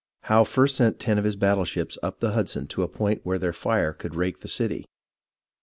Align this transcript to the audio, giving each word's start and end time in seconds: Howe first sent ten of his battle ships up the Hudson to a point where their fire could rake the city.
Howe 0.21 0.45
first 0.45 0.77
sent 0.77 0.99
ten 0.99 1.19
of 1.19 1.25
his 1.25 1.35
battle 1.35 1.63
ships 1.63 1.95
up 2.01 2.21
the 2.21 2.31
Hudson 2.31 2.65
to 2.69 2.81
a 2.81 2.87
point 2.87 3.21
where 3.23 3.37
their 3.37 3.53
fire 3.53 3.93
could 3.93 4.15
rake 4.15 4.39
the 4.39 4.47
city. 4.47 4.87